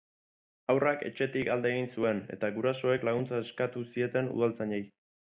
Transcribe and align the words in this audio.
Haurrak 0.73 1.01
etxetik 1.09 1.49
alde 1.55 1.73
egin 1.73 1.89
zuen, 1.99 2.21
eta 2.37 2.49
gurasoek 2.55 3.05
laguntza 3.09 3.41
eskatu 3.43 3.83
zieten 3.97 4.31
udaltzainei. 4.39 4.81